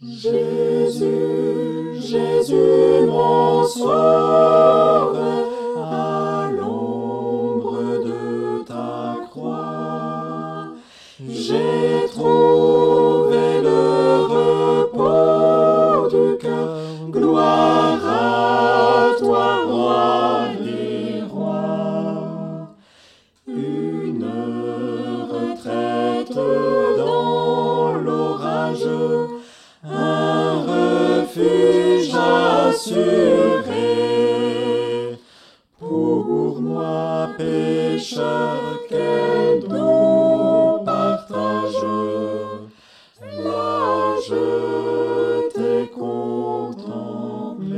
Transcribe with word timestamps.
Jésus, 0.00 1.94
Jésus, 2.00 3.06
mon 3.08 3.64
sauveur, 3.66 5.12
à 5.76 6.48
l'ombre 6.52 8.04
de 8.04 8.62
ta 8.64 9.16
croix, 9.28 10.68
j'ai 11.28 12.06
trouvé 12.12 13.60
le 13.60 14.22
repos 14.86 16.08
du 16.10 16.38
cœur. 16.38 16.78
Gloire 17.10 17.98
à 18.06 19.18
toi, 19.18 19.64
roi 19.66 20.48
des 20.62 21.24
rois. 21.28 22.70
Une 23.48 24.30
retraite 25.28 26.38
dans 26.96 27.94
l'orage, 27.94 28.86
un 29.84 30.62
refuge 30.62 32.12
assuré. 32.14 32.98
Pour 35.78 36.60
moi, 36.60 37.30
pécheur, 37.36 38.80
quel 38.88 39.60
doux 39.60 40.82
partage. 40.84 41.84
Là, 43.22 44.16
je 44.28 45.48
t'ai 45.54 45.88
contemplé. 45.90 47.68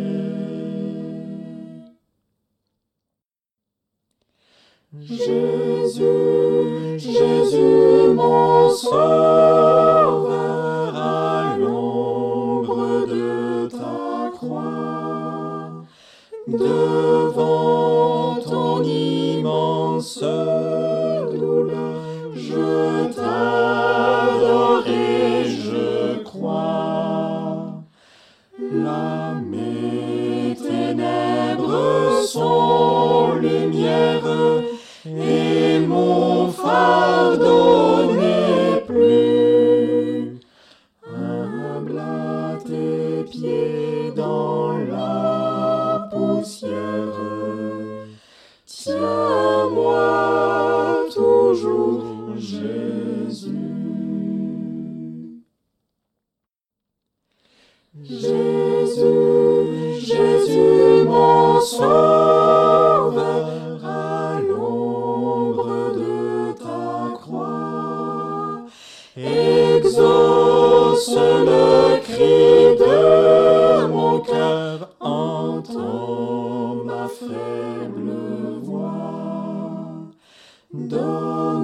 Jésus, 5.00 6.02
Jésus, 6.98 7.69
devant 16.50 18.36
ton 18.42 18.82
immense 18.82 20.18
douleur, 20.18 22.02
je 22.34 23.12
t'adore 23.14 24.84
et 24.86 25.44
je 25.44 26.22
crois. 26.24 27.82
Jésus, 57.98 59.02
Jésus, 59.98 61.02
mon 61.06 61.60
sauveur, 61.60 63.12
à 63.84 64.38
l'ombre 64.40 65.92
de 65.96 66.52
ta 66.52 67.10
croix, 67.14 68.62
exauce 69.16 71.16
le 71.16 71.98
cri 72.00 72.76
de 72.78 73.86
mon 73.88 74.20
cœur, 74.20 74.90
entends 75.00 76.76
ma 76.84 77.08
faible 77.08 78.12
voix. 78.62 80.04
Donne-moi 80.72 81.58